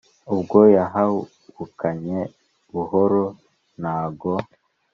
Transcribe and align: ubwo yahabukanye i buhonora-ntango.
ubwo 0.33 0.59
yahabukanye 0.75 2.19
i 2.27 2.29
buhonora-ntango. 2.73 4.33